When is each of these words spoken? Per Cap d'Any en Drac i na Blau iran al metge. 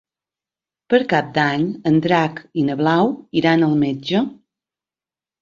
Per 0.93 0.99
Cap 1.11 1.29
d'Any 1.35 1.67
en 1.91 1.99
Drac 2.07 2.41
i 2.63 2.65
na 2.71 2.79
Blau 2.81 3.13
iran 3.43 3.67
al 3.69 3.77
metge. 3.85 4.25